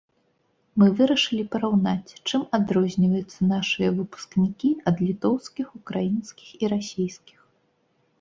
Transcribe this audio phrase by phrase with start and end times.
[0.83, 7.39] Мы вырашылі параўнаць, чым адрозніваюцца нашыя выпускнікі ад літоўскіх, украінскіх і расійскіх.